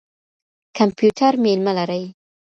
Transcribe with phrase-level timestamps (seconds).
[0.77, 2.03] کمپيوټر مېلمه لري.